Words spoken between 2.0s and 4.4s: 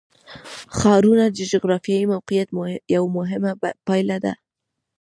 موقیعت یوه مهمه پایله ده.